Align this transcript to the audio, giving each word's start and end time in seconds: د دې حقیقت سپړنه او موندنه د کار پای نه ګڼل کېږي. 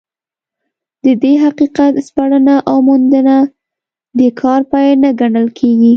د 1.03 1.05
دې 1.23 1.33
حقیقت 1.43 1.93
سپړنه 2.07 2.55
او 2.69 2.77
موندنه 2.87 3.35
د 4.17 4.21
کار 4.41 4.61
پای 4.71 4.87
نه 5.03 5.09
ګڼل 5.19 5.47
کېږي. 5.57 5.89